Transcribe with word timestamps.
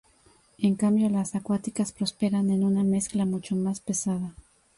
En 0.57 0.73
cambio 0.77 1.11
las 1.11 1.35
acuáticas 1.35 1.91
prosperan 1.91 2.49
en 2.49 2.63
una 2.63 2.83
mezcla 2.83 3.23
mucho 3.23 3.55
más 3.55 3.79
pesada. 3.81 4.33